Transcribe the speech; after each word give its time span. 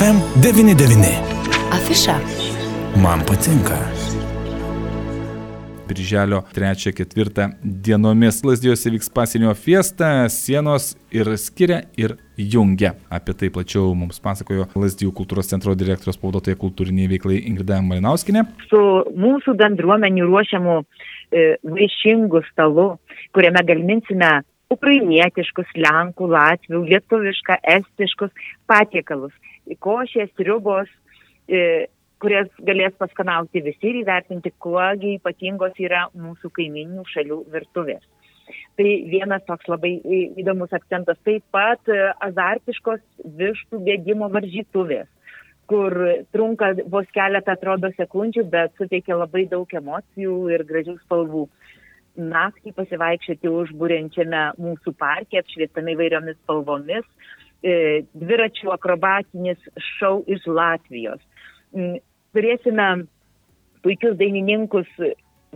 FM99. 0.00 1.04
Afiša. 1.72 2.14
Man 3.02 3.20
patinka. 3.28 3.76
Birželio 5.88 6.42
3-4 6.56 7.50
dienomis 7.62 8.44
Lasdijose 8.44 8.90
vyks 8.90 9.10
pasienio 9.12 9.52
fiesta, 9.54 10.28
sienos 10.28 10.96
ir 11.12 11.28
skiria 11.36 11.82
ir 12.00 12.14
jungia. 12.36 12.94
Apie 13.12 13.34
tai 13.36 13.50
plačiau 13.52 13.92
mums 13.92 14.22
pasakojo 14.24 14.70
Lasdijų 14.72 15.12
kultūros 15.20 15.52
centro 15.52 15.76
direktorius 15.76 16.16
pavaduotoja 16.22 16.56
kultūriniai 16.64 17.10
veiklai 17.12 17.42
Ingrida 17.52 17.82
Malinauskinė. 17.84 18.46
Su 18.72 18.80
mūsų 19.12 19.52
bendruomenių 19.60 20.30
ruošiamu 20.30 20.78
e, 20.80 21.58
vaišingu 21.76 22.40
stalu, 22.48 22.94
kuriame 23.36 23.66
galminsime 23.68 24.38
ukrainietiškus, 24.70 25.76
lenkų, 25.76 26.28
latvių, 26.30 26.84
lietuvišką, 26.88 27.60
estiškus 27.76 28.30
patiekalus, 28.70 29.32
košės, 29.78 30.32
riubos, 30.38 30.90
e, 31.48 31.88
kurias 32.20 32.48
galės 32.66 32.96
paskanauti 33.00 33.62
visi 33.64 33.92
ir 33.92 34.02
įvertinti, 34.02 34.52
kuogi 34.60 35.16
ypatingos 35.18 35.78
yra 35.80 36.06
mūsų 36.14 36.50
kaiminių 36.56 37.06
šalių 37.08 37.44
virtuvės. 37.52 38.02
Tai 38.76 38.90
vienas 39.12 39.44
toks 39.46 39.68
labai 39.70 39.94
įdomus 40.40 40.72
akcentas. 40.74 41.18
Taip 41.26 41.44
pat 41.54 41.90
e, 41.92 41.98
azartiškos 42.26 43.00
vištų 43.40 43.80
bėgimo 43.86 44.30
varžytuvės, 44.34 45.08
kur 45.70 45.96
trunka 46.34 46.72
vos 46.92 47.08
keletą 47.14 47.54
atrodo 47.56 47.92
sekundžių, 47.96 48.46
bet 48.52 48.74
suteikia 48.80 49.18
labai 49.20 49.46
daug 49.50 49.70
emocijų 49.82 50.36
ir 50.54 50.66
gražių 50.66 50.96
spalvų. 51.04 51.46
Naktį 52.20 52.72
pasivaikščioti 52.76 53.52
užbūrenčiame 53.54 54.40
mūsų 54.60 54.92
parke, 54.98 55.38
apšviestame 55.40 55.94
įvairiomis 55.94 56.40
spalvomis, 56.42 57.06
dviračių 57.60 58.70
akrobatinis 58.72 59.60
šau 59.98 60.22
iš 60.30 60.46
Latvijos 60.48 61.20
turėsime 62.34 62.88
puikius 63.84 64.16
dainininkus 64.20 64.88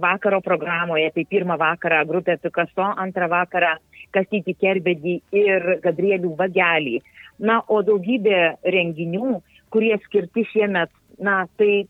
vakaro 0.01 0.41
programoje, 0.43 1.11
tai 1.15 1.25
pirmą 1.31 1.57
vakarą 1.61 2.03
grupė 2.09 2.39
Picasso, 2.43 2.87
antrą 2.99 3.29
vakarą 3.31 3.77
Kastyti 4.15 4.57
Kerbedį 4.59 5.19
ir 5.39 5.75
Gabrielių 5.85 6.35
Vagelį. 6.39 7.01
Na, 7.39 7.61
o 7.69 7.81
daugybė 7.83 8.57
renginių, 8.75 9.41
kurie 9.75 9.95
skirti 10.07 10.45
šiemet, 10.53 10.91
na, 11.23 11.45
tai 11.59 11.87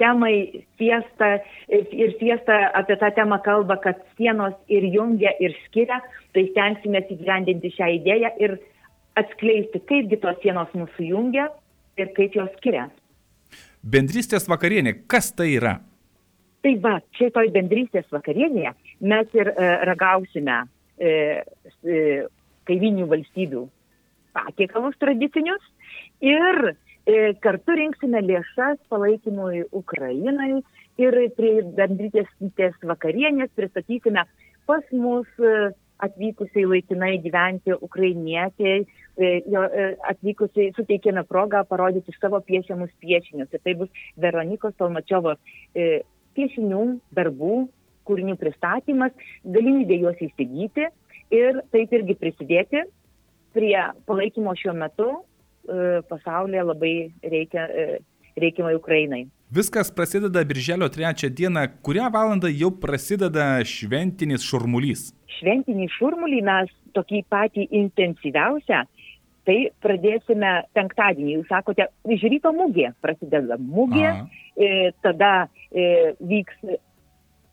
temai 0.00 0.64
fiesta 0.80 1.34
ir 1.68 2.14
fiesta 2.20 2.56
apie 2.76 2.96
tą 3.00 3.10
temą 3.16 3.40
kalba, 3.44 3.76
kad 3.84 4.00
sienos 4.16 4.56
ir 4.72 4.86
jungia 4.88 5.32
ir 5.40 5.56
skiria, 5.66 6.00
tai 6.32 6.46
stengsime 6.52 7.04
įgyvendinti 7.04 7.72
šią 7.76 7.90
idėją 7.98 8.32
ir 8.40 8.56
atskleisti, 9.20 9.82
kaipgi 9.88 10.18
tos 10.22 10.38
sienos 10.42 10.72
mūsų 10.76 11.06
jungia 11.10 11.48
ir 12.00 12.10
kaip 12.16 12.36
jos 12.36 12.50
skiria. 12.58 12.88
Bendrystės 13.80 14.48
vakarienė, 14.50 15.00
kas 15.10 15.32
tai 15.36 15.52
yra? 15.56 15.78
Tai 16.60 16.74
va, 16.84 16.98
čia 17.16 17.30
toj 17.32 17.48
bendrystės 17.54 18.08
vakarienėje 18.12 18.74
mes 19.00 19.36
ir 19.36 19.48
e, 19.48 19.68
ragausime 19.88 20.58
e, 21.00 21.12
e, 21.88 22.00
kaiminių 22.68 23.06
valstybių 23.10 23.64
patiekalus 24.36 24.98
tradicinius 25.00 25.62
ir 26.20 26.60
e, 26.70 27.32
kartu 27.42 27.76
rinksime 27.78 28.20
lėšas 28.26 28.78
palaikymui 28.92 29.64
Ukrainai 29.72 30.60
ir 31.00 31.16
prie 31.36 31.54
bendrystės 31.78 32.76
vakarienės 32.92 33.52
pristatysime 33.56 34.26
pas 34.68 34.84
mus 34.92 35.28
e, 35.40 35.70
atvykusiai 36.06 36.66
laikinai 36.68 37.18
gyventi 37.24 37.74
ukrainietiai, 37.88 38.84
e, 39.18 39.26
e, 39.26 39.86
atvykusiai 40.12 40.72
suteikėme 40.76 41.24
progą 41.28 41.62
parodyti 41.68 42.14
savo 42.16 42.40
piešiamus 42.46 42.92
piešinius. 43.02 43.50
Ir 43.52 43.64
tai 43.64 43.74
bus 43.82 44.02
Veronikos 44.20 44.76
Tolmačiovos 44.80 45.38
e, 45.74 46.02
piešinių, 46.38 46.84
darbų, 47.16 47.56
kūrinių 48.08 48.36
pristatymas, 48.40 49.12
galimybė 49.44 50.00
juos 50.04 50.22
įsigyti 50.24 50.88
ir 51.36 51.60
taip 51.74 51.92
irgi 51.94 52.16
prisidėti 52.18 52.86
prie 53.54 53.76
palaikymo 54.06 54.54
šiuo 54.58 54.74
metu 54.78 55.10
pasaulyje 56.10 56.62
labai 56.64 56.94
reikia, 57.22 57.66
reikiamai 58.40 58.72
Ukrainai. 58.78 59.26
Viskas 59.50 59.90
prasideda 59.90 60.44
birželio 60.44 60.88
3 60.88 61.30
dieną, 61.30 61.60
kurią 61.82 62.10
valandą 62.14 62.48
jau 62.54 62.70
prasideda 62.70 63.64
šventinis 63.66 64.44
šurmulys. 64.46 65.08
Šventinį 65.40 65.88
šurmulį 65.96 66.38
mes 66.46 66.70
tokį 66.94 67.24
patį 67.34 67.64
intensyviausią, 67.80 68.84
tai 69.48 69.56
pradėsime 69.82 70.52
penktadienį. 70.78 71.32
Jūs 71.40 71.50
sakote, 71.50 71.88
iš 72.06 72.22
ryto 72.30 72.52
mūgė 72.54 72.92
prasideda 73.02 73.58
mūgė, 73.58 74.12
e, 74.54 74.92
tada 75.02 75.32
e, 75.74 76.14
vyks, 76.30 76.78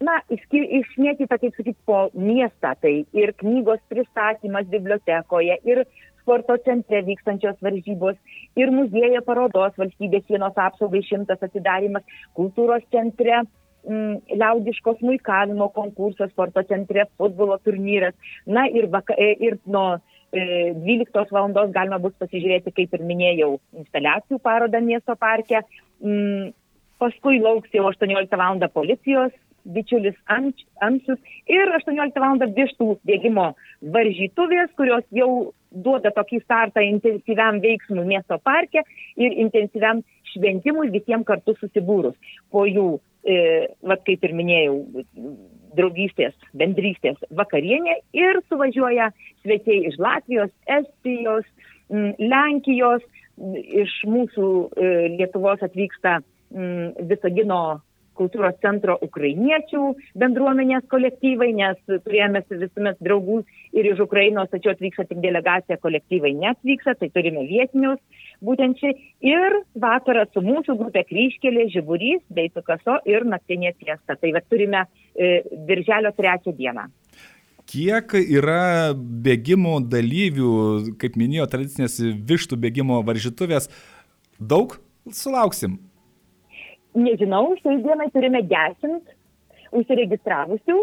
na, 0.05 0.19
išmėtyta, 0.29 1.41
kaip 1.41 1.57
sakyti, 1.57 1.79
po 1.89 2.11
miestą, 2.13 2.75
tai 2.77 2.93
ir 3.17 3.33
knygos 3.41 3.81
pristatymas 3.89 4.69
bibliotekoje, 4.69 5.57
ir 5.65 5.81
sporto 6.27 6.57
centre 6.65 6.99
vykstančios 7.07 7.55
varžybos 7.63 8.17
ir 8.59 8.73
muziejuje 8.75 9.21
parodos 9.23 9.77
valstybės 9.79 10.25
sienos 10.27 10.59
apsaugai 10.59 10.99
šimtas 11.07 11.39
atidarimas, 11.47 12.03
kultūros 12.35 12.83
centre 12.91 13.39
mm, 13.87 14.35
liaudiško 14.35 14.97
smūkavimo 14.99 15.69
konkursas, 15.77 16.33
sporto 16.35 16.65
centre 16.67 17.07
futbolo 17.15 17.55
turnyras. 17.63 18.15
Na 18.45 18.67
ir, 18.67 18.89
vaka, 18.91 19.15
e, 19.15 19.31
ir 19.39 19.57
nuo 19.65 20.01
12 20.35 21.15
e, 21.15 21.25
val. 21.31 21.71
galima 21.71 21.99
bus 22.03 22.15
pasižiūrėti, 22.19 22.75
kaip 22.75 22.93
ir 22.93 23.07
minėjau, 23.07 23.53
instaliacijų 23.79 24.43
parodą 24.43 24.83
miesto 24.83 25.15
parke. 25.15 25.63
Mm, 26.03 26.51
paskui 26.99 27.39
lauks 27.39 27.71
jau 27.71 27.87
18 27.87 28.35
val. 28.35 28.59
policijos 28.73 29.31
bičiulis 29.67 30.15
Amsius 30.27 31.19
ir 31.47 31.71
18 31.79 32.19
val. 32.19 32.43
vištų 32.59 32.97
bėgimo 33.07 33.53
varžytuvės, 33.81 34.73
kurios 34.75 35.07
jau 35.11 35.53
duoda 35.83 36.11
tokį 36.15 36.41
startą 36.43 36.83
intensyviam 36.85 37.61
veiksmui 37.63 38.05
miesto 38.07 38.39
parke 38.43 38.83
ir 39.17 39.35
intensyviam 39.45 40.03
šventimui 40.33 40.91
visiems 40.93 41.27
kartu 41.27 41.55
susibūrus. 41.59 42.15
Po 42.51 42.65
jų, 42.67 42.87
e, 43.27 43.67
vat, 43.87 44.03
kaip 44.07 44.23
ir 44.25 44.35
minėjau, 44.37 44.77
draugystės, 45.77 46.35
bendrystės 46.57 47.19
vakarienė 47.37 47.99
ir 48.17 48.41
suvažiuoja 48.49 49.11
svečiai 49.43 49.85
iš 49.91 49.99
Latvijos, 50.01 50.51
Estijos, 50.79 51.45
m, 51.91 52.13
Lenkijos, 52.17 53.05
iš 53.37 53.99
mūsų 54.09 54.47
e, 54.73 54.93
Lietuvos 55.19 55.61
atvyksta 55.65 56.19
Visagino 57.09 57.81
kultūros 58.17 58.57
centro 58.63 58.97
ukrainiečių 59.05 59.83
bendruomenės 60.19 60.87
kolektyvai, 60.91 61.51
nes 61.57 61.79
turėjome 61.87 62.43
visuomet 62.49 62.99
draugų 63.03 63.41
ir 63.77 63.89
iš 63.93 64.03
Ukrainos, 64.07 64.49
tačiau 64.51 64.73
atvyksta 64.73 65.07
tik 65.09 65.21
delegacija, 65.23 65.79
kolektyvai 65.83 66.33
neatvyksta, 66.41 66.97
tai 66.99 67.11
turime 67.13 67.45
vietinius 67.49 68.01
būtent 68.43 68.79
čia. 68.81 68.93
Ir 69.25 69.61
vakarą 69.81 70.27
su 70.33 70.43
mūsų 70.45 70.77
grupė 70.79 71.05
Kryškelė, 71.09 71.67
Žiburys, 71.73 72.21
bei 72.33 72.51
Picasso 72.53 72.99
ir 73.09 73.25
naktinė 73.27 73.73
fiesta. 73.79 74.17
Tai 74.17 74.33
va 74.35 74.43
turime 74.45 74.85
e, 74.85 75.41
Birželio 75.67 76.13
trečią 76.17 76.53
dieną. 76.57 76.87
Kiek 77.67 78.13
yra 78.21 78.93
bėgimo 78.95 79.81
dalyvių, 79.83 80.51
kaip 81.01 81.17
minėjo, 81.19 81.49
tradicinės 81.51 81.99
vištų 82.29 82.59
bėgimo 82.63 83.01
varžytuvės, 83.07 83.67
daug 84.39 84.77
sulauksim? 85.11 85.75
Nežinau, 86.97 87.55
šiai 87.61 87.81
dienai 87.83 88.09
turime 88.13 88.43
dešimt 88.47 89.15
užsiregistravusių, 89.77 90.77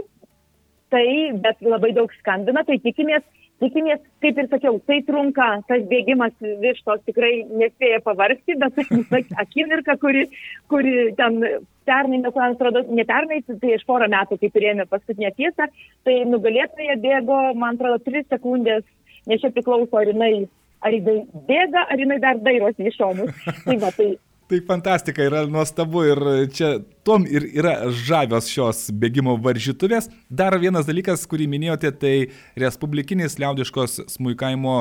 tai, 0.92 1.06
bet 1.44 1.62
labai 1.64 1.94
daug 1.96 2.12
skambina, 2.20 2.62
tai 2.66 2.76
tikimės, 2.84 3.24
tikimės, 3.62 4.02
kaip 4.22 4.38
ir 4.38 4.48
sakiau, 4.50 4.78
tai 4.88 5.00
trunka, 5.06 5.46
tas 5.68 5.84
bėgimas 5.90 6.34
vištos 6.62 7.04
tikrai 7.08 7.32
nespėja 7.50 8.00
pavargti, 8.04 8.56
bet 8.60 8.78
akimirka, 9.44 9.96
kuri, 10.02 10.26
kuri 10.72 11.14
ten 11.18 11.40
pernai, 11.88 12.20
mes 12.24 12.36
man 12.36 12.56
atrodo, 12.56 12.84
ne 12.90 13.06
pernai, 13.08 13.40
tai 13.48 13.74
iš 13.76 13.86
porą 13.88 14.08
metų, 14.12 14.38
kai 14.40 14.52
turėjome 14.54 14.88
paskutinę 14.90 15.32
tiesą, 15.38 15.70
tai 16.06 16.20
nugalėtoje 16.28 16.98
bėgo, 17.02 17.40
man 17.60 17.78
atrodo, 17.78 18.02
3 18.06 18.26
sekundės, 18.28 18.84
nes 19.30 19.42
čia 19.42 19.52
priklauso, 19.54 19.96
ar 20.00 20.12
jinai, 20.12 20.46
ar 20.84 20.94
jinai 20.94 21.18
bėga, 21.48 21.88
ar 21.88 22.00
jinai 22.00 22.20
dar 22.22 22.40
dairosi 22.44 22.90
iš 22.90 23.00
šonus. 23.00 23.34
Tai, 23.64 23.76
va, 23.80 23.90
tai 23.96 24.14
Tai 24.44 24.60
fantastika 24.66 25.24
yra 25.24 25.46
nuostabu 25.48 26.02
ir 26.04 26.18
čia 26.52 26.74
tom 27.06 27.22
ir 27.24 27.46
yra 27.56 27.88
žavios 27.88 28.50
šios 28.52 28.90
bėgimo 28.92 29.38
varžytuvės. 29.40 30.10
Dar 30.28 30.58
vienas 30.60 30.84
dalykas, 30.84 31.22
kurį 31.30 31.46
minėjote, 31.48 31.92
tai 31.96 32.14
Respublikinis 32.60 33.38
liaudiškos 33.40 34.02
smūkaimo 34.12 34.74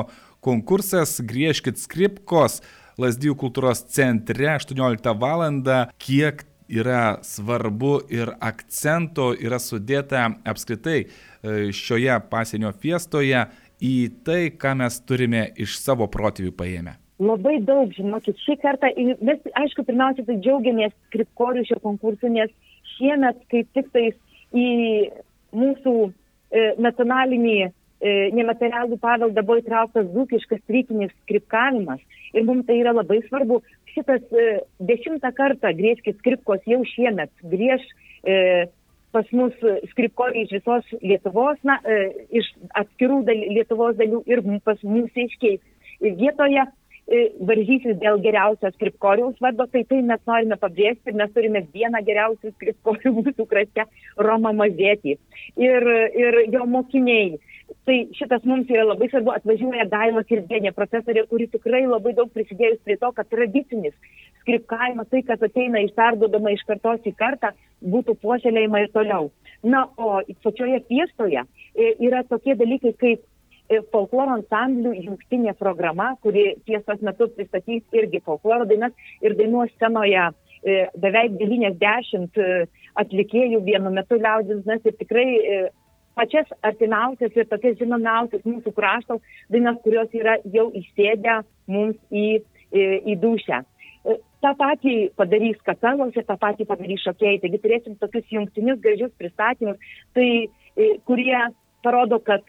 konkursas 0.44 1.16
Grieškit 1.24 1.80
skripkos 1.80 2.60
Lasdijų 3.00 3.38
kultūros 3.40 3.80
centre 3.88 4.50
18 4.52 5.14
val. 5.22 5.46
Kiek 5.96 6.44
yra 6.68 7.18
svarbu 7.24 7.94
ir 8.12 8.34
akcento 8.44 9.30
yra 9.32 9.56
sudėta 9.60 10.26
apskritai 10.44 10.98
e, 11.00 11.08
šioje 11.72 12.18
pasienio 12.28 12.72
fiestoje 12.76 13.46
į 13.80 13.96
tai, 14.28 14.42
ką 14.52 14.76
mes 14.84 15.00
turime 15.08 15.46
iš 15.56 15.78
savo 15.80 16.08
protėvių 16.12 16.52
paėmę. 16.56 16.98
Labai 17.22 17.60
daug, 17.62 17.92
žinokit, 17.94 18.38
šį 18.42 18.56
kartą, 18.62 18.90
mes, 19.22 19.46
aišku, 19.54 19.84
pirmiausia, 19.86 20.24
tai 20.26 20.38
džiaugiamės 20.42 20.94
Kripkorių 21.14 21.64
šio 21.68 21.78
konkursu, 21.84 22.30
nes 22.32 22.50
šiemet 22.96 23.38
kaip 23.52 23.70
tik 23.76 23.90
tais 23.94 24.16
į 24.54 24.68
mūsų 25.54 25.94
e, 26.08 26.66
nacionalinį 26.82 27.56
e, 27.62 27.70
nematerialų 28.34 28.98
paveldą 29.02 29.44
buvo 29.46 29.62
įtrauktas 29.62 30.10
dzūkiškas 30.10 30.62
rytinis 30.74 31.14
skripkavimas. 31.22 32.02
Ir 32.34 32.46
mums 32.48 32.66
tai 32.66 32.80
yra 32.82 32.94
labai 32.94 33.20
svarbu. 33.28 33.60
Šitas 33.94 34.24
e, 34.34 34.60
dešimtą 34.82 35.30
kartą 35.36 35.70
griežkis 35.78 36.18
skripkos 36.18 36.66
jau 36.66 36.82
šiemet 36.94 37.30
griež 37.46 37.82
e, 38.26 38.66
pas 39.14 39.28
mus 39.30 39.54
skripkoriai 39.92 40.48
iš 40.48 40.56
visos 40.56 40.94
Lietuvos, 40.98 41.60
na, 41.62 41.78
e, 41.86 42.26
iš 42.34 42.48
atskirų 42.74 43.22
dal, 43.28 43.44
Lietuvos 43.54 43.94
dalių 44.00 44.24
ir 44.26 44.42
pas 44.66 44.80
mūsų 44.82 45.28
iškiai 45.28 45.60
vietoje 46.02 46.64
varžysis 47.48 47.98
dėl 48.00 48.20
geriausio 48.24 48.70
skripkoriaus 48.74 49.40
vardo, 49.44 49.66
tai 49.68 49.84
tai 49.88 50.00
mes 50.02 50.20
norime 50.26 50.56
pabrėžti 50.60 51.12
ir 51.12 51.18
mes 51.20 51.32
turime 51.34 51.64
vieną 51.74 52.00
geriausių 52.06 52.52
skripkorių 52.54 53.12
mūsų 53.18 53.46
krašte, 53.50 53.84
Romą 54.16 54.54
Mazėtį. 54.56 55.18
Ir, 55.60 55.90
ir 56.16 56.40
jo 56.54 56.64
mokiniai. 56.66 57.36
Tai 57.84 57.96
šitas 58.16 58.44
mums 58.48 58.68
yra 58.72 58.84
labai 58.86 59.08
svarbu, 59.10 59.32
atvažiuoja 59.34 59.86
Daila 59.88 60.22
Kirdienė, 60.28 60.72
profesorė, 60.76 61.24
kuri 61.28 61.48
tikrai 61.52 61.84
labai 61.88 62.12
daug 62.16 62.30
prisidėjus 62.32 62.80
prie 62.84 62.96
to, 63.00 63.10
kad 63.16 63.28
tradicinis 63.32 63.94
skripkavimas, 64.44 65.08
tai, 65.12 65.22
kas 65.24 65.44
ateina 65.44 65.80
iš 65.84 65.94
perdodama 65.96 66.52
iš 66.52 66.64
kartos 66.68 67.04
į 67.08 67.14
kartą, 67.16 67.52
būtų 67.80 68.16
puoselėjama 68.20 68.84
ir 68.84 68.90
toliau. 68.92 69.30
Na, 69.64 69.86
o 69.96 70.20
pačioje 70.44 70.82
fiestoje 70.88 71.40
e, 71.40 71.94
yra 72.04 72.20
tokie 72.28 72.56
dalykai 72.60 72.92
kaip 73.00 73.24
folkloro 73.92 74.38
ansamblių 74.38 74.92
jungtinė 75.06 75.54
programa, 75.58 76.14
kuri 76.22 76.54
tiesos 76.68 77.00
metu 77.02 77.28
pristatys 77.32 77.82
irgi 77.96 78.20
folkloro 78.24 78.66
dainas 78.68 78.92
ir 79.24 79.36
dainuos 79.38 79.72
scenoje 79.74 80.26
e, 80.26 80.88
beveik 81.00 81.38
90 81.40 82.40
e, 82.40 82.66
atlikėjų 83.00 83.62
vienu 83.64 83.92
metu 83.94 84.18
liaudės 84.20 84.64
dainas 84.64 84.84
ir 84.84 84.96
tikrai 85.00 85.26
e, 85.26 85.60
pačias 86.14 86.50
artimiausias 86.62 87.36
ir 87.36 87.48
tokias 87.48 87.78
žinomiausias 87.80 88.44
mūsų 88.44 88.74
krašto 88.76 89.20
dainas, 89.50 89.80
kurios 89.84 90.12
yra 90.12 90.36
jau 90.44 90.68
įsėdę 90.76 91.40
mums 91.66 91.96
į, 92.12 92.42
į, 92.70 92.84
į 93.14 93.16
dušę. 93.22 93.64
Ta 94.44 94.50
patį 94.60 95.08
padarys 95.16 95.56
katalos 95.64 96.12
ir 96.12 96.26
tą 96.28 96.36
patį 96.36 96.66
padarys 96.68 97.00
šokėjai. 97.06 97.38
Taigi 97.40 97.60
turėsim 97.62 97.94
tokius 97.96 98.28
jungtinius 98.28 98.82
gražius 98.84 99.14
pristatymus, 99.16 99.78
tai, 100.12 100.26
kurie 101.08 101.38
parodo, 101.80 102.18
kad 102.20 102.44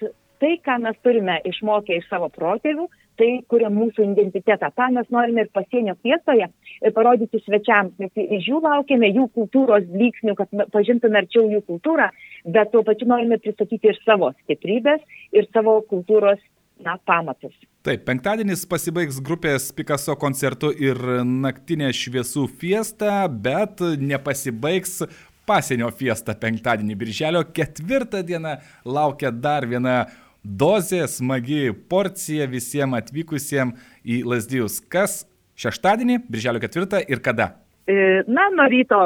tai, 0.46 0.60
ką 0.62 0.78
mes 0.84 0.98
turime 1.02 1.40
išmokę 1.50 1.98
iš 1.98 2.06
savo 2.12 2.30
protėvių, 2.30 2.86
tai 3.18 3.30
kuria 3.50 3.72
mūsų 3.74 4.06
identitetą. 4.12 4.70
Ta 4.76 4.90
mes 4.94 5.08
norime 5.14 5.46
ir 5.46 5.52
pasienio 5.56 5.96
fiestoje 6.06 6.50
parodyti 6.94 7.42
svečiams, 7.42 7.96
nes 8.02 8.12
iš 8.22 8.50
jų 8.52 8.62
laukiame 8.66 9.10
jų 9.10 9.30
kultūros 9.38 9.88
lygsnių, 9.90 10.36
kad 10.38 10.52
pažintume 10.74 11.24
arčiau 11.24 11.48
jų 11.50 11.64
kultūrą, 11.70 12.12
bet 12.46 12.74
tuo 12.74 12.84
pačiu 12.86 13.10
norime 13.10 13.40
pristatyti 13.42 13.90
ir 13.90 14.02
savo 14.04 14.34
stiprybės, 14.44 15.02
ir 15.34 15.48
savo 15.56 15.80
kultūros 15.90 16.44
na, 16.84 17.00
pamatus. 17.08 17.56
Taip, 17.86 18.04
penktadienis 18.06 18.66
pasibaigs 18.70 19.22
grupės 19.24 19.70
Picasso 19.74 20.18
koncertu 20.20 20.74
ir 20.74 21.00
naktinė 21.26 21.94
šviesų 21.96 22.50
fiesta, 22.60 23.24
bet 23.30 23.82
nepasibaigs 24.02 25.00
pasienio 25.46 25.92
fiesta 25.94 26.34
penktadienį, 26.42 26.98
birželio 26.98 27.44
ketvirtą 27.56 28.24
dieną 28.26 28.58
laukia 28.90 29.32
dar 29.32 29.68
viena 29.70 30.04
dozė, 30.46 31.04
smagi 31.10 31.74
porcija 31.90 32.48
visiems 32.50 33.02
atvykusiems 33.02 33.94
į 34.06 34.22
Lasdijus. 34.30 34.80
Kas 34.92 35.24
šeštadienį, 35.60 36.22
birželio 36.30 36.62
ketvirtą 36.64 37.02
ir 37.10 37.22
kada? 37.26 37.56
E, 37.90 38.24
na, 38.28 38.48
nuo 38.54 38.68
ryto 38.70 39.02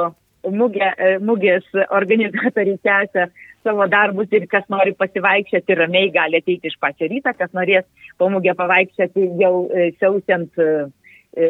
mugė, 0.52 0.92
e, 0.92 1.16
mugės 1.24 1.68
organizatoriai 1.88 2.80
tęsia 2.84 3.30
savo 3.64 3.88
darbus 3.92 4.32
ir 4.36 4.48
kas 4.52 4.68
nori 4.72 4.96
pasivaikščioti 5.00 5.78
ramiai 5.80 6.12
gali 6.16 6.40
ateiti 6.40 6.72
iš 6.72 6.78
pačio 6.80 7.10
ryto, 7.12 7.34
kas 7.38 7.52
norės 7.56 7.88
po 8.18 8.30
mugę 8.32 8.56
pavaikščioti 8.60 9.28
jau 9.42 9.68
e, 9.68 9.92
siausiant 10.00 10.64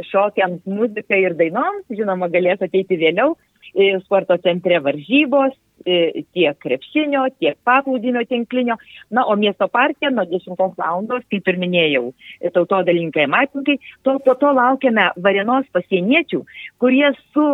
šokiams, 0.09 0.65
muzikai 0.68 1.21
ir 1.24 1.38
dainoms, 1.39 1.85
žinoma, 1.95 2.27
galės 2.30 2.59
ateiti 2.62 2.97
vėliau 3.00 3.38
sporto 4.03 4.35
centre 4.44 4.81
varžybos, 4.83 5.53
tiek 5.83 6.57
krepšinio, 6.63 7.25
tiek 7.39 7.57
paplūdimio 7.67 8.23
tinklinio. 8.29 8.77
Na, 9.11 9.25
o 9.25 9.35
miesto 9.39 9.67
parke 9.71 10.11
nuo 10.11 10.25
10 10.29 10.55
val. 10.77 11.05
kaip 11.29 11.47
ir 11.47 11.59
minėjau, 11.59 12.13
tautodalinkai 12.53 13.27
matinkai, 13.27 13.77
to 14.03 14.17
po 14.25 14.35
to 14.35 14.53
laukiame 14.53 15.11
varienos 15.17 15.67
pasieniečių, 15.73 16.43
kurie 16.79 17.11
su 17.33 17.45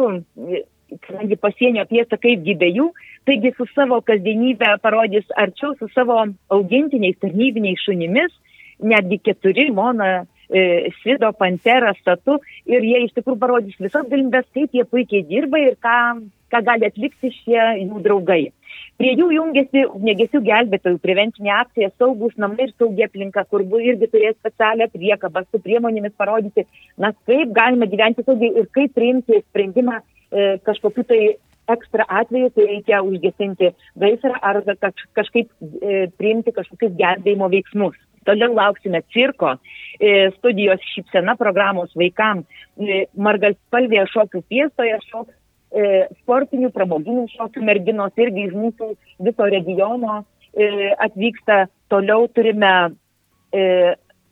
kadangi 1.02 1.38
pasienio 1.42 1.86
piesa 1.90 2.18
kaip 2.22 2.44
gybėjų, 2.46 2.90
taigi 3.28 3.52
su 3.58 3.68
savo 3.74 4.00
kasdienybę 4.06 4.76
parodys 4.84 5.28
arčiau 5.38 5.74
su 5.80 5.90
savo 5.94 6.22
augintiniais 6.54 7.18
tarnybiniais 7.22 7.82
šunimis, 7.86 8.34
netgi 8.80 9.20
keturi 9.24 9.70
mona 9.74 10.26
e, 10.50 10.92
Svido, 11.02 11.32
Pantera, 11.40 11.94
Statu 12.00 12.40
ir 12.70 12.86
jie 12.86 13.06
iš 13.06 13.16
tikrųjų 13.18 13.42
parodys 13.42 13.80
visas 13.82 14.08
galimybės, 14.12 14.48
kaip 14.56 14.76
jie 14.76 14.86
puikiai 14.90 15.26
dirba 15.30 15.62
ir 15.64 15.78
ką, 15.82 15.98
ką 16.54 16.62
gali 16.66 16.88
atlikti 16.90 17.32
šie 17.40 17.62
jų 17.86 18.02
draugai. 18.06 18.44
Prie 19.00 19.12
jų 19.20 19.28
jungiasi 19.36 19.84
ugniagesių 19.90 20.40
gelbėtojų 20.46 21.00
prevencinė 21.04 21.52
akcija 21.58 21.90
saugus 22.00 22.36
namai 22.40 22.70
ir 22.70 22.74
saugi 22.78 23.04
aplinka, 23.04 23.44
kur 23.52 23.64
irgi 23.64 24.08
turės 24.12 24.38
specialią 24.40 24.88
priekabą 24.94 25.44
su 25.50 25.60
priemonėmis 25.64 26.16
parodyti, 26.18 26.64
na, 26.98 27.12
kaip 27.28 27.52
galima 27.56 27.90
gyventi 27.92 28.24
saugiai 28.24 28.54
ir 28.62 28.70
kaip 28.76 28.96
priimti 28.96 29.42
sprendimą 29.42 30.00
e, 30.00 30.56
kažkokiu 30.64 31.04
tai 31.12 31.22
ekstra 31.72 32.06
atveju, 32.22 32.52
kai 32.56 32.68
reikia 32.70 33.02
užgesinti 33.04 33.72
gaisrą 34.00 34.36
ar 34.42 34.62
kaž, 34.80 35.06
kažkaip 35.18 35.52
e, 35.82 36.08
priimti 36.18 36.54
kažkokius 36.56 36.96
gelbėjimo 37.00 37.50
veiksmus. 37.52 37.98
Toliau 38.26 38.56
lauksime 38.58 39.04
cirko, 39.14 39.58
e, 40.00 40.32
studijos 40.40 40.82
šypsena 40.94 41.36
programos 41.38 41.92
vaikams, 42.00 42.48
e, 42.80 43.06
margalspalvėje 43.28 44.08
šokių 44.14 44.42
fiestoje 44.50 45.02
šoks 45.12 45.34
sportinių 46.22 46.70
pramoginių 46.72 47.26
šokių 47.34 47.64
merginos 47.68 48.16
irgi 48.22 48.48
iš 48.48 48.56
mūsų 48.56 48.92
viso 49.28 49.50
regiono 49.52 50.22
atvyksta. 51.04 51.66
Toliau 51.92 52.30
turime 52.32 52.72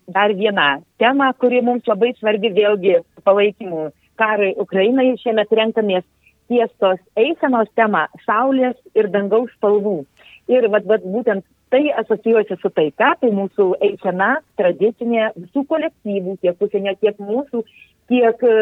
dar 0.07 0.35
vieną 0.35 0.81
temą, 0.97 1.33
kuri 1.39 1.61
mums 1.61 1.87
labai 1.87 2.13
svarbi 2.17 2.51
vėlgi 2.55 2.97
palaikymų 3.27 3.89
karui 4.19 4.53
Ukrainai. 4.59 5.13
Šiemet 5.21 5.51
renkamės 5.51 6.05
tiestos 6.51 6.99
eisenos 7.19 7.71
temą 7.75 8.05
Saulės 8.25 8.77
ir 8.95 9.09
dangaus 9.13 9.51
spalvų. 9.57 10.03
Ir 10.51 10.67
vat, 10.71 10.85
vat, 10.89 11.05
būtent 11.07 11.45
tai 11.73 11.87
asocijuosi 11.97 12.57
su 12.61 12.69
taika, 12.69 13.13
tai 13.21 13.31
mūsų 13.33 13.69
eisena 13.81 14.35
tradicinė 14.59 15.31
visų 15.37 15.63
kolektyvų, 15.71 16.35
tiek 16.43 16.59
užsienio, 16.61 16.93
tiek 17.01 17.17
mūsų, 17.17 17.63
tiek 18.11 18.43
e, 18.45 18.57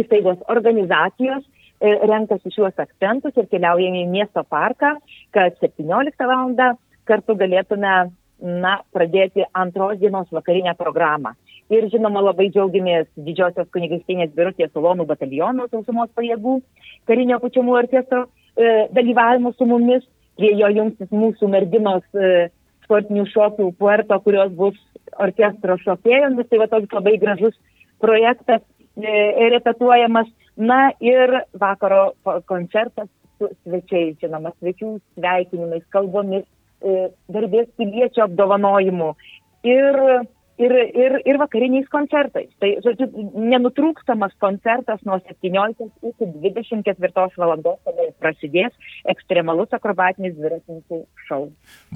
įstaigos 0.00 0.42
organizacijos 0.52 1.40
e, 1.46 1.59
renkasi 1.80 2.52
šiuos 2.54 2.76
akcentus 2.78 3.36
ir 3.36 3.48
keliaujame 3.50 4.04
į 4.04 4.10
miesto 4.12 4.44
parką, 4.44 4.96
kad 5.32 5.56
17 5.62 6.26
val. 6.28 6.54
kartu 7.08 7.34
galėtume 7.34 7.94
na, 8.40 8.74
pradėti 8.92 9.44
antros 9.52 9.98
dienos 9.98 10.28
vakarinę 10.32 10.74
programą. 10.78 11.32
Ir 11.70 11.86
žinoma, 11.92 12.22
labai 12.24 12.48
džiaugiamės 12.50 13.06
didžiosios 13.16 13.68
kunigaistinės 13.74 14.32
birutės 14.34 14.72
salonų 14.74 15.06
batalionų 15.06 15.68
sausumos 15.70 16.10
pajėgų 16.18 16.56
karinio 17.06 17.38
pučiamų 17.42 17.76
orkestro 17.78 18.24
e, 18.26 18.88
dalyvavimu 18.96 19.52
su 19.54 19.68
mumis 19.70 20.02
prie 20.38 20.50
jo 20.58 20.70
jungsis 20.74 21.12
mūsų 21.14 21.50
merginos 21.52 22.02
e, 22.16 22.48
sportinių 22.86 23.26
šokių 23.30 23.68
puerto, 23.78 24.18
kurios 24.24 24.50
bus 24.58 24.78
orkestro 25.22 25.78
šokėjomis. 25.84 26.48
Tai 26.50 26.62
va 26.64 26.68
toks 26.72 26.96
labai 26.96 27.16
gražus 27.22 27.54
projektas 28.02 28.64
e, 28.98 29.50
repetuojamas. 29.54 30.30
Na 30.60 30.90
ir 31.00 31.32
vakaro 31.56 32.12
koncertas 32.50 33.08
su 33.40 33.48
svečiais, 33.64 34.18
žinoma, 34.20 34.52
svečių 34.60 34.98
sveikinimais, 35.16 35.86
kalbomis, 35.94 36.44
e, 36.84 37.08
garbės 37.32 37.70
piliečio 37.80 38.26
apdovanojimu. 38.26 39.14
Ir 39.64 39.96
ir, 40.60 40.74
ir, 40.94 41.16
ir 41.28 41.38
vakariniais 41.40 41.88
koncertais. 41.92 42.48
Tai, 42.62 42.70
žodžiu, 42.84 43.08
nenutrūkstamas 43.50 44.34
koncertas 44.42 45.02
nuo 45.08 45.18
17 45.24 45.88
iki 46.10 46.28
24 46.44 47.28
valandos, 47.40 47.80
kada 47.86 48.08
prasidės 48.22 48.96
ekstremalus 49.10 49.72
akrobatinis 49.76 50.36
dviratininkų 50.38 51.02
šou. 51.28 51.42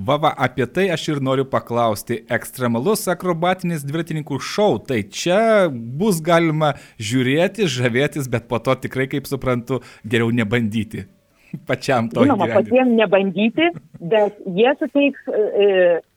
Vava, 0.09 0.35
apie 0.47 0.66
tai 0.66 0.88
aš 0.94 1.09
ir 1.14 1.25
noriu 1.25 1.47
paklausti. 1.49 2.23
Ekstremalus 2.33 3.06
akrobatinis 3.12 3.85
dviratininkų 3.87 4.40
šou. 4.42 4.78
Tai 4.88 5.00
čia 5.12 5.40
bus 5.71 6.23
galima 6.25 6.75
žiūrėti, 6.99 7.68
žavėtis, 7.71 8.30
bet 8.30 8.49
po 8.50 8.62
to 8.62 8.76
tikrai, 8.87 9.09
kaip 9.12 9.28
suprantu, 9.30 9.83
geriau 10.09 10.33
nebandyti 10.35 11.06
pačiam 11.68 12.09
to. 12.11 12.25
Žinoma, 12.25 12.49
patiems 12.52 12.97
nebandyti, 12.99 13.71
bet 14.00 14.38
jie 14.56 14.75
suteiks 14.80 15.30
e, 15.30 15.68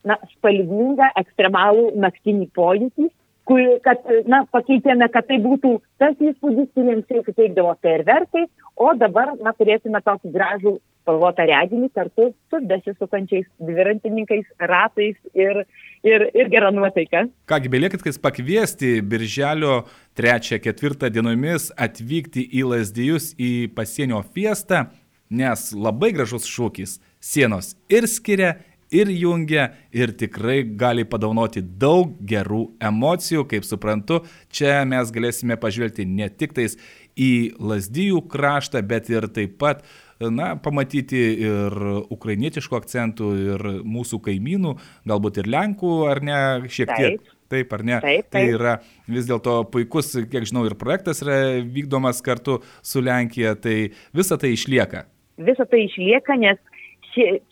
na, 0.08 0.18
spalvingą, 0.36 1.12
ekstremalų 1.22 1.92
naktinį 2.02 2.50
pojūtį, 2.58 3.08
kur, 3.48 3.64
kad, 3.86 4.04
na, 4.30 4.44
pakeitėme, 4.54 5.08
kad 5.14 5.28
tai 5.30 5.40
būtų 5.44 5.78
tas 6.02 6.18
įspūdis, 6.20 6.70
kuriems 6.76 7.08
suteikdavo 7.10 7.78
fejerverkai, 7.84 8.46
o 8.76 8.94
dabar, 9.00 9.36
na, 9.44 9.56
turėsime 9.58 10.04
tokį 10.06 10.34
gražų 10.36 10.78
spalvotą 11.08 11.46
reginį 11.48 11.88
kartu 11.96 12.32
su 12.52 12.60
besisukančiais 12.68 13.48
dviratininkais, 13.64 14.46
ratais 14.60 15.16
ir, 15.32 15.64
ir, 16.04 16.28
ir 16.36 16.52
gerą 16.52 16.74
nuotaiką. 16.76 17.30
Kągi, 17.48 17.72
beliekit, 17.72 18.04
kai 18.04 18.14
pakviesti 18.22 18.98
birželio 19.02 19.86
3-4 20.20 21.12
dienomis 21.14 21.72
atvykti 21.80 22.44
į 22.60 22.66
Lasdijus 22.74 23.32
į 23.40 23.70
pasienio 23.78 24.20
fiestą, 24.36 24.90
nes 25.32 25.72
labai 25.76 26.12
gražus 26.16 26.48
šūkis- 26.48 27.00
sienos 27.32 27.76
ir 27.90 28.08
skiria, 28.08 28.58
ir 28.92 29.12
jungia 29.12 29.72
ir 29.96 30.14
tikrai 30.18 30.62
gali 30.80 31.06
padaunoti 31.08 31.62
daug 31.62 32.16
gerų 32.28 32.64
emocijų, 32.84 33.46
kaip 33.52 33.68
suprantu, 33.68 34.22
čia 34.50 34.82
mes 34.88 35.12
galėsime 35.14 35.58
pažvelgti 35.60 36.08
ne 36.08 36.30
tik 36.30 36.56
tais 36.58 36.78
į 37.18 37.58
Lasdijų 37.60 38.22
kraštą, 38.30 38.84
bet 38.86 39.10
ir 39.10 39.28
taip 39.34 39.58
pat 39.62 39.84
na, 40.20 40.54
pamatyti 40.62 41.24
ir 41.46 41.74
ukrainietiškų 42.14 42.78
akcentų, 42.78 43.32
ir 43.48 43.66
mūsų 43.86 44.22
kaimynų, 44.28 44.76
galbūt 45.10 45.42
ir 45.42 45.50
Lenkų, 45.54 45.96
ar 46.12 46.24
ne, 46.26 46.40
šiek 46.70 46.94
tiek. 46.94 47.18
Taip. 47.18 47.34
Taip 47.48 47.72
ar 47.72 47.84
ne? 47.88 47.98
Taip, 48.04 48.26
taip. 48.28 48.34
Tai 48.34 48.42
yra 48.52 48.74
vis 49.08 49.28
dėlto 49.30 49.62
puikus, 49.72 50.10
kiek 50.28 50.44
žinau, 50.50 50.66
ir 50.68 50.74
projektas 50.76 51.24
yra 51.24 51.62
vykdomas 51.64 52.20
kartu 52.20 52.58
su 52.84 53.00
Lenkija, 53.00 53.54
tai 53.56 53.94
visa 54.12 54.36
tai 54.36 54.52
išlieka. 54.52 55.06
Visa 55.48 55.64
tai 55.70 55.86
išlieka, 55.86 56.36
nes 56.42 56.60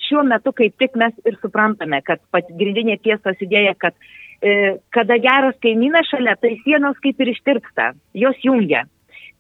šiuo 0.08 0.24
metu 0.28 0.54
kaip 0.56 0.76
tik 0.82 0.96
mes 1.00 1.16
ir 1.26 1.38
suprantame, 1.42 2.02
kad 2.06 2.22
pagrindinė 2.34 2.98
tiesos 3.04 3.42
idėja, 3.44 3.76
kad 3.80 3.96
e, 4.42 4.78
kada 4.96 5.18
geras 5.22 5.58
kaimynas 5.64 6.10
šalia, 6.12 6.36
tai 6.40 6.56
sienos 6.64 7.00
kaip 7.04 7.22
ir 7.22 7.34
ištirpsta, 7.36 7.94
jos 8.26 8.44
jungia. 8.46 8.86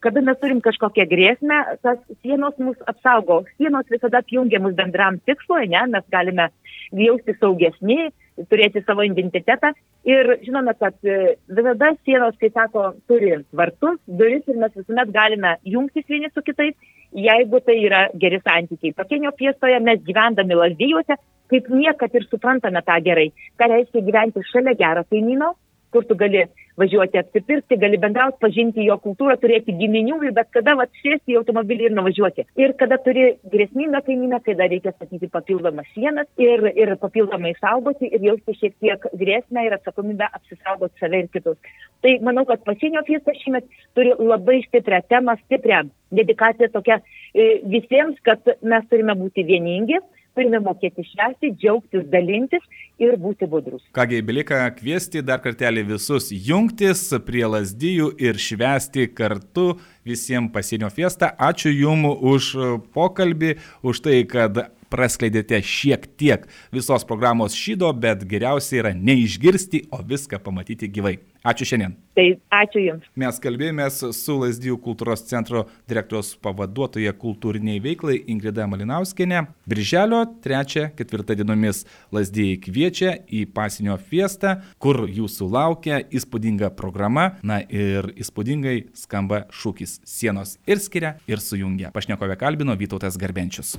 Kada 0.03 0.21
mes 0.21 0.37
turim 0.37 0.59
kažkokią 0.61 1.07
grėsmę, 1.09 1.57
tas 1.81 1.97
sienos 2.21 2.57
mus 2.61 2.77
apsaugo. 2.91 3.39
Sienos 3.57 3.87
visada 3.89 4.19
apjungia 4.21 4.59
mus 4.61 4.75
bendram 4.77 5.17
tikslui, 5.25 5.65
ne, 5.71 5.81
mes 5.89 6.05
galime 6.13 6.51
jausti 6.93 7.33
saugesni, 7.39 8.11
turėti 8.51 8.83
savo 8.85 9.05
identitetą. 9.07 9.71
Ir 10.05 10.35
žinome, 10.45 10.75
kad 10.77 10.97
e, 11.07 11.35
visada 11.57 11.93
sienos, 12.05 12.35
kai 12.41 12.51
sako, 12.53 12.91
turi 13.09 13.31
vartus, 13.57 13.97
duris 14.05 14.45
ir 14.51 14.59
mes 14.61 14.75
visuomet 14.77 15.13
galime 15.15 15.55
jungtis 15.65 16.05
vieni 16.11 16.29
su 16.33 16.43
kitais 16.45 16.75
jeigu 17.15 17.59
tai 17.65 17.77
yra 17.85 18.07
geri 18.19 18.39
santykiai. 18.43 18.93
Pakenio 18.93 19.31
fiestoje 19.39 19.79
mes 19.79 20.01
gyvendami 20.07 20.57
lasdyjuose, 20.59 21.17
kaip 21.51 21.69
niekad 21.69 22.15
ir 22.15 22.27
suprantame 22.29 22.81
tą 22.85 22.97
gerai. 23.05 23.29
Ką 23.59 23.69
reiškia 23.71 24.03
gyventi 24.07 24.43
šalia 24.51 24.75
gero 24.79 25.05
kaimyno, 25.09 25.53
kur 25.95 26.05
tu 26.09 26.17
gali 26.19 26.43
važiuoti 26.79 27.19
apsipirkti, 27.21 27.77
gali 27.79 27.97
bendrauti, 28.01 28.39
pažinti 28.43 28.83
jo 28.83 28.97
kultūrą, 29.03 29.37
turėti 29.39 29.75
giminių 29.79 30.17
ir 30.27 30.33
bet 30.35 30.49
kada 30.55 30.75
vat, 30.79 30.91
sėsti 30.99 31.31
į 31.33 31.39
automobilį 31.39 31.87
ir 31.87 31.95
nuvažiuoti. 31.95 32.45
Ir 32.59 32.73
kada 32.79 32.97
turi 33.05 33.29
grėsmingą 33.53 34.01
kaimyną, 34.07 34.41
kai 34.43 34.57
dar 34.59 34.71
reikia 34.73 34.91
statyti 34.95 35.29
papildomas 35.31 35.87
sienas 35.95 36.27
ir, 36.41 36.67
ir 36.75 36.95
papildomai 36.99 37.53
saugoti 37.61 38.11
ir 38.11 38.27
jausti 38.27 38.57
šiek 38.59 38.75
tiek 38.83 39.07
grėsmę 39.21 39.63
ir 39.67 39.77
atsakomybę 39.77 40.27
apsisaugoti 40.39 40.99
save 40.99 41.23
ir 41.23 41.31
kitus. 41.31 41.79
Tai 42.03 42.17
manau, 42.27 42.43
kad 42.49 42.65
pasienio 42.67 43.05
fiesta 43.07 43.33
šiemet 43.39 43.71
turi 43.95 44.11
labai 44.19 44.59
stiprią 44.67 44.99
temą, 45.09 45.39
stiprią 45.45 45.85
dedikaciją 46.15 46.69
tokią 46.75 46.99
e, 46.99 47.47
visiems, 47.71 48.19
kad 48.27 48.43
mes 48.61 48.91
turime 48.91 49.15
būti 49.17 49.47
vieningi 49.47 50.01
turime 50.35 50.59
mokėti 50.63 51.05
švęsti, 51.09 51.53
džiaugtis, 51.59 52.05
dalintis 52.11 52.63
ir 53.01 53.15
būti 53.21 53.47
budrus. 53.49 53.83
Kągi, 53.95 54.21
belika 54.25 54.61
kviesti 54.77 55.23
dar 55.25 55.41
kartelį 55.43 55.85
visus 55.95 56.29
jungtis 56.31 57.07
prie 57.27 57.45
lasdyjų 57.49 58.11
ir 58.21 58.39
švęsti 58.39 59.09
kartu 59.15 59.73
visiems 60.07 60.53
pasienio 60.55 60.91
fiestą. 60.93 61.31
Ačiū 61.39 61.73
Jums 61.73 62.19
už 62.21 62.49
pokalbį, 62.95 63.55
už 63.83 64.03
tai, 64.05 64.21
kad 64.29 64.67
praskleidėte 64.91 65.59
šiek 65.65 66.07
tiek 66.19 66.45
visos 66.75 67.07
programos 67.07 67.57
šydo, 67.57 67.91
bet 67.91 68.23
geriausia 68.29 68.83
yra 68.83 68.93
neišgirsti, 68.95 69.87
o 69.91 70.03
viską 70.05 70.39
pamatyti 70.43 70.91
gyvai. 70.91 71.17
Ačiū 71.45 71.67
šiandien. 71.69 71.93
Tai 72.15 72.25
ačiū 72.57 72.81
Jums. 72.81 73.09
Mes 73.19 73.37
kalbėjomės 73.43 73.99
su 74.17 74.37
Lasdijų 74.39 74.79
kultūros 74.81 75.25
centro 75.29 75.65
direktoriaus 75.89 76.31
pavaduotoja 76.41 77.13
kultūriniai 77.21 77.81
veiklai 77.83 78.15
Ingrida 78.31 78.65
Malinauskinė. 78.71 79.43
Birželio 79.69 80.23
3-4 80.45 81.37
dienomis 81.37 81.83
Lasdijai 82.15 82.57
kviečia 82.63 83.17
į 83.29 83.43
pasinio 83.53 83.99
fiestą, 83.99 84.55
kur 84.81 85.03
jūsų 85.05 85.51
laukia 85.53 86.01
įspūdinga 86.09 86.71
programa, 86.79 87.33
na 87.43 87.59
ir 87.61 88.09
įspūdingai 88.15 88.77
skamba 88.97 89.45
šūkis 89.53 89.99
sienos 90.07 90.57
ir 90.65 90.81
skiria 90.81 91.17
ir 91.29 91.43
sujungia. 91.43 91.93
Pašnekovė 91.93 92.39
kalbino 92.41 92.73
Vytautas 92.79 93.19
Garbenčius. 93.21 93.75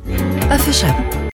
Afiša. 0.52 1.24